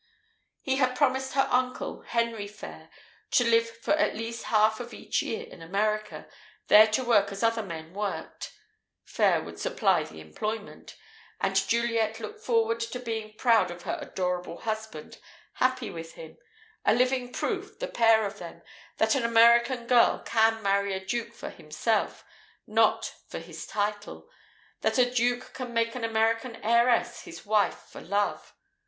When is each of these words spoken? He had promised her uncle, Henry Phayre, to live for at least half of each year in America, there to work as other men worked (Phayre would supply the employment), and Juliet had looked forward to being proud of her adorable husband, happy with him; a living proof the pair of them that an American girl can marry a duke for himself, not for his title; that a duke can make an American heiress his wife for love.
He 0.63 0.77
had 0.77 0.95
promised 0.95 1.33
her 1.33 1.47
uncle, 1.51 2.01
Henry 2.01 2.47
Phayre, 2.47 2.89
to 3.29 3.43
live 3.47 3.69
for 3.69 3.93
at 3.93 4.15
least 4.15 4.45
half 4.45 4.79
of 4.79 4.95
each 4.95 5.21
year 5.21 5.45
in 5.45 5.61
America, 5.61 6.27
there 6.69 6.87
to 6.87 7.03
work 7.03 7.31
as 7.31 7.43
other 7.43 7.61
men 7.61 7.93
worked 7.93 8.51
(Phayre 9.05 9.43
would 9.43 9.59
supply 9.59 10.01
the 10.03 10.19
employment), 10.19 10.97
and 11.39 11.55
Juliet 11.55 12.17
had 12.17 12.19
looked 12.19 12.39
forward 12.43 12.79
to 12.79 12.99
being 12.99 13.35
proud 13.37 13.69
of 13.69 13.83
her 13.83 13.99
adorable 14.01 14.61
husband, 14.61 15.19
happy 15.57 15.91
with 15.91 16.13
him; 16.15 16.39
a 16.83 16.95
living 16.95 17.31
proof 17.31 17.77
the 17.77 17.87
pair 17.87 18.25
of 18.25 18.39
them 18.39 18.63
that 18.97 19.13
an 19.13 19.21
American 19.23 19.85
girl 19.85 20.23
can 20.25 20.63
marry 20.63 20.95
a 20.95 21.05
duke 21.05 21.31
for 21.35 21.51
himself, 21.51 22.25
not 22.65 23.13
for 23.27 23.37
his 23.37 23.67
title; 23.67 24.27
that 24.79 24.97
a 24.97 25.11
duke 25.11 25.53
can 25.53 25.75
make 25.75 25.93
an 25.93 26.03
American 26.03 26.55
heiress 26.65 27.21
his 27.25 27.45
wife 27.45 27.77
for 27.91 28.01
love. 28.01 28.55